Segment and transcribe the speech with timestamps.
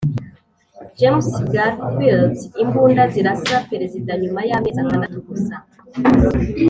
[0.97, 5.55] james garfield: imbunda zirasa perezida nyuma y'amezi atandatu gusa